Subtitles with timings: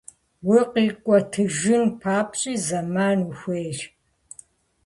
[0.55, 3.79] УкъикӀуэтыжын папщӀи зэман ухуейщ.